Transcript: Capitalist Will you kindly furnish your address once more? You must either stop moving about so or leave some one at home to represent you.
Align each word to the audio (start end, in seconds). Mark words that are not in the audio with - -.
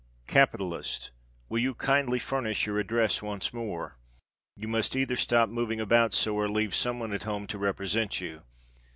Capitalist 0.25 1.11
Will 1.47 1.59
you 1.59 1.75
kindly 1.75 2.17
furnish 2.17 2.65
your 2.65 2.79
address 2.79 3.21
once 3.21 3.53
more? 3.53 3.99
You 4.55 4.67
must 4.67 4.95
either 4.95 5.15
stop 5.15 5.47
moving 5.47 5.79
about 5.79 6.15
so 6.15 6.33
or 6.35 6.49
leave 6.49 6.73
some 6.73 6.97
one 6.99 7.13
at 7.13 7.21
home 7.21 7.45
to 7.45 7.59
represent 7.59 8.19
you. 8.19 8.41